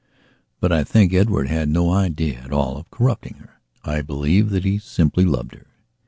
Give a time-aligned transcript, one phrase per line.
[0.59, 3.59] But I think Edward had no idea at all of corrupting her.
[3.83, 5.67] I believe that he simply loved her.